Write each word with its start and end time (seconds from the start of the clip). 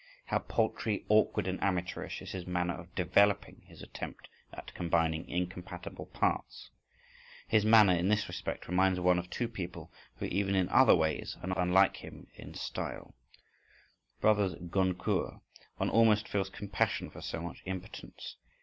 How 0.25 0.39
paltry, 0.39 1.05
awkward, 1.09 1.45
and 1.47 1.61
amateurish 1.63 2.23
is 2.23 2.31
his 2.31 2.47
manner 2.47 2.73
of 2.73 2.95
"developing," 2.95 3.61
his 3.67 3.83
attempt 3.83 4.29
at 4.51 4.73
combining 4.73 5.29
incompatible 5.29 6.07
parts. 6.07 6.71
His 7.47 7.63
manner 7.67 7.93
in 7.93 8.07
this 8.09 8.27
respect 8.27 8.67
reminds 8.67 8.99
one 8.99 9.19
of 9.19 9.29
two 9.29 9.47
people 9.47 9.93
who 10.15 10.25
even 10.25 10.55
in 10.55 10.69
other 10.69 10.95
ways 10.95 11.37
are 11.43 11.49
not 11.49 11.59
unlike 11.59 11.97
him 11.97 12.25
in 12.33 12.55
style—the 12.55 13.13
brothers 14.21 14.55
Goncourt; 14.55 15.39
one 15.77 15.91
almost 15.91 16.27
feels 16.27 16.49
compassion 16.49 17.11
for 17.11 17.21
so 17.21 17.39
much 17.39 17.61
impotence. 17.65 18.37